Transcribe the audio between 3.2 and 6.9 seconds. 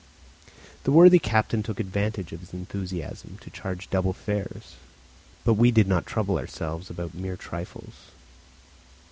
to charge double fares; but we did not trouble ourselves